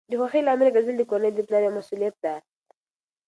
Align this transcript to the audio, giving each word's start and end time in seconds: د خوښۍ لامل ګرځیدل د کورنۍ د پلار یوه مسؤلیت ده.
د 0.09 0.11
خوښۍ 0.19 0.41
لامل 0.47 0.69
ګرځیدل 0.75 0.97
د 0.99 1.03
کورنۍ 1.11 1.31
د 1.35 1.39
پلار 1.47 1.61
یوه 1.63 1.75
مسؤلیت 1.79 2.15
ده. 2.23 2.33